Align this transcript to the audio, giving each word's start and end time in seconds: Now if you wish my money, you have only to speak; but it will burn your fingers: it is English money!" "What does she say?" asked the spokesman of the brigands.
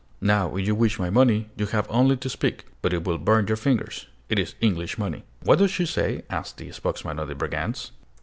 Now 0.23 0.55
if 0.57 0.65
you 0.65 0.73
wish 0.73 0.97
my 0.97 1.11
money, 1.11 1.51
you 1.55 1.67
have 1.67 1.85
only 1.87 2.17
to 2.17 2.27
speak; 2.27 2.65
but 2.81 2.91
it 2.91 3.03
will 3.03 3.19
burn 3.19 3.45
your 3.47 3.55
fingers: 3.55 4.07
it 4.29 4.39
is 4.39 4.55
English 4.59 4.97
money!" 4.97 5.25
"What 5.43 5.59
does 5.59 5.69
she 5.69 5.85
say?" 5.85 6.23
asked 6.27 6.57
the 6.57 6.71
spokesman 6.71 7.19
of 7.19 7.27
the 7.27 7.35
brigands. 7.35 7.91